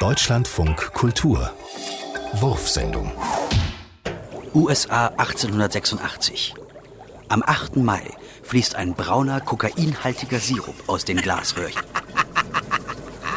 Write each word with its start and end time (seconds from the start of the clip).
Deutschlandfunk 0.00 0.94
Kultur 0.94 1.52
Wurfsendung 2.32 3.12
USA 4.54 5.08
1886. 5.08 6.54
Am 7.28 7.42
8. 7.46 7.76
Mai 7.76 8.00
fließt 8.42 8.76
ein 8.76 8.94
brauner, 8.94 9.42
kokainhaltiger 9.42 10.38
Sirup 10.38 10.88
aus 10.88 11.04
den 11.04 11.18
Glasröhrchen. 11.18 11.82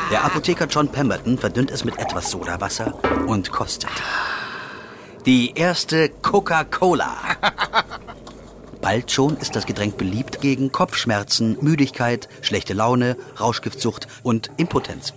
Der 0.10 0.24
Apotheker 0.24 0.68
John 0.68 0.88
Pemberton 0.88 1.38
verdünnt 1.38 1.70
es 1.70 1.84
mit 1.84 2.00
etwas 2.00 2.32
Sodawasser 2.32 2.94
und 3.28 3.52
kostet. 3.52 3.92
Die 5.26 5.52
erste 5.56 6.08
Coca-Cola. 6.08 7.18
Bald 8.80 9.12
schon 9.12 9.36
ist 9.36 9.58
das 9.58 9.66
Getränk 9.66 9.98
beliebt 9.98 10.40
gegen 10.40 10.72
Kopfschmerzen, 10.72 11.58
Müdigkeit, 11.60 12.30
schlechte 12.42 12.74
Laune, 12.74 13.18
Rauschgiftsucht 13.38 14.08
und 14.24 14.50
Impotenz. 14.56 15.14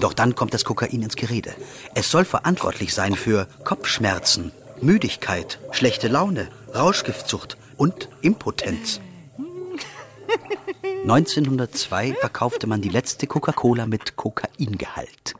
Doch 0.00 0.12
dann 0.12 0.34
kommt 0.34 0.54
das 0.54 0.64
Kokain 0.64 1.02
ins 1.02 1.16
Gerede. 1.16 1.54
Es 1.94 2.10
soll 2.10 2.24
verantwortlich 2.24 2.94
sein 2.94 3.14
für 3.14 3.46
Kopfschmerzen, 3.64 4.52
Müdigkeit, 4.80 5.58
schlechte 5.72 6.08
Laune, 6.08 6.48
Rauschgiftsucht 6.74 7.56
und 7.76 8.08
Impotenz. 8.22 9.00
1902 11.02 12.14
verkaufte 12.14 12.66
man 12.66 12.80
die 12.80 12.88
letzte 12.88 13.26
Coca-Cola 13.26 13.86
mit 13.86 14.16
Kokaingehalt. 14.16 15.34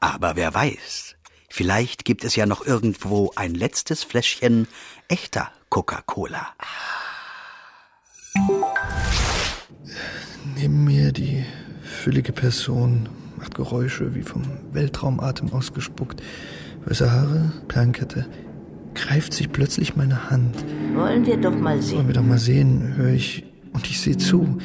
Aber 0.00 0.36
wer 0.36 0.52
weiß, 0.54 1.16
vielleicht 1.48 2.04
gibt 2.04 2.24
es 2.24 2.36
ja 2.36 2.46
noch 2.46 2.66
irgendwo 2.66 3.32
ein 3.36 3.54
letztes 3.54 4.04
Fläschchen 4.04 4.68
echter 5.08 5.50
Coca-Cola. 5.70 6.48
Neben 10.54 10.84
mir 10.84 11.12
die 11.12 11.46
füllige 12.06 12.30
Person 12.30 13.08
macht 13.36 13.56
Geräusche 13.56 14.14
wie 14.14 14.22
vom 14.22 14.42
Weltraumatem 14.70 15.52
ausgespuckt. 15.52 16.22
Weiße 16.84 17.10
Haare, 17.10 17.50
Perlenkette. 17.66 18.26
Greift 18.94 19.34
sich 19.34 19.50
plötzlich 19.50 19.96
meine 19.96 20.30
Hand. 20.30 20.54
Wollen 20.94 21.26
wir 21.26 21.36
doch 21.36 21.50
mal 21.50 21.70
Wollen 21.70 21.82
sehen. 21.82 22.06
wir 22.06 22.14
doch 22.14 22.22
mal 22.22 22.38
sehen, 22.38 22.94
höre 22.94 23.10
ich 23.10 23.44
und 23.72 23.90
ich 23.90 24.00
sehe 24.00 24.16
zu, 24.16 24.56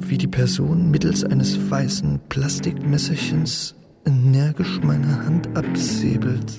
wie 0.00 0.18
die 0.18 0.26
Person 0.26 0.90
mittels 0.90 1.24
eines 1.24 1.70
weißen 1.70 2.20
Plastikmesserchens 2.28 3.74
energisch 4.04 4.78
meine 4.82 5.24
Hand 5.24 5.48
absäbelt. 5.56 6.58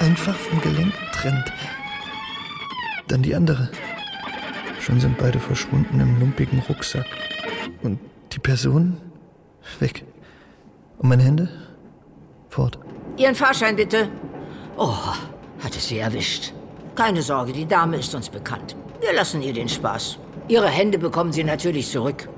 Einfach 0.00 0.34
vom 0.34 0.60
Gelenk 0.60 0.92
trennt. 1.14 1.50
Dann 3.08 3.22
die 3.22 3.34
andere. 3.34 3.70
Schon 4.80 5.00
sind 5.00 5.16
beide 5.16 5.38
verschwunden 5.38 5.98
im 5.98 6.20
lumpigen 6.20 6.58
Rucksack. 6.58 7.06
Und 7.82 7.98
die 8.32 8.38
Person 8.38 8.98
weg. 9.80 10.04
Und 10.98 11.08
meine 11.08 11.22
Hände 11.22 11.48
fort. 12.48 12.78
Ihren 13.16 13.34
Fahrschein 13.34 13.76
bitte. 13.76 14.08
Oh, 14.76 14.96
hat 15.62 15.76
es 15.76 15.88
sie 15.88 15.98
erwischt. 15.98 16.52
Keine 16.94 17.22
Sorge, 17.22 17.52
die 17.52 17.66
Dame 17.66 17.96
ist 17.96 18.14
uns 18.14 18.28
bekannt. 18.28 18.76
Wir 19.00 19.12
lassen 19.12 19.42
ihr 19.42 19.52
den 19.52 19.68
Spaß. 19.68 20.18
Ihre 20.48 20.68
Hände 20.68 20.98
bekommen 20.98 21.32
Sie 21.32 21.44
natürlich 21.44 21.90
zurück. 21.90 22.28